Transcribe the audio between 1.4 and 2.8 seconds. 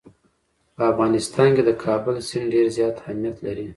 کې د کابل سیند ډېر